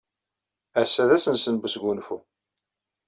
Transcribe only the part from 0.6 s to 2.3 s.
Ass-a d ass-nsen n wesgunfu.